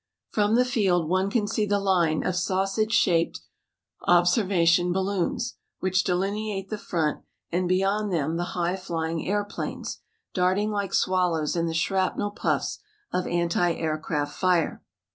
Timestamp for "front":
6.79-7.21